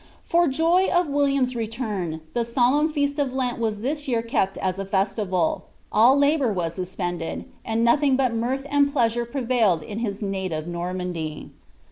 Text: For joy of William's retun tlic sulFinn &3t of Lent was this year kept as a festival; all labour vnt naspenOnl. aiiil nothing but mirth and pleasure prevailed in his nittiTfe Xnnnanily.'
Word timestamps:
For 0.23 0.47
joy 0.47 0.87
of 0.91 1.05
William's 1.09 1.53
retun 1.53 2.21
tlic 2.33 2.51
sulFinn 2.55 2.91
&3t 2.91 3.19
of 3.19 3.35
Lent 3.35 3.59
was 3.59 3.81
this 3.81 4.07
year 4.07 4.23
kept 4.23 4.57
as 4.57 4.79
a 4.79 4.83
festival; 4.85 5.65
all 5.91 6.17
labour 6.17 6.51
vnt 6.55 6.75
naspenOnl. 6.79 7.45
aiiil 7.67 7.77
nothing 7.77 8.15
but 8.15 8.33
mirth 8.33 8.65
and 8.71 8.91
pleasure 8.91 9.25
prevailed 9.25 9.83
in 9.83 9.99
his 9.99 10.19
nittiTfe 10.23 10.65
Xnnnanily.' 10.65 11.49